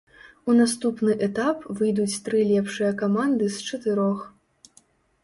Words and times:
У 0.51 0.53
наступны 0.59 1.11
этап 1.27 1.67
выйдуць 1.81 2.21
тры 2.29 2.39
лепшыя 2.53 2.89
каманды 3.03 3.51
з 3.57 3.69
чатырох. 3.69 4.19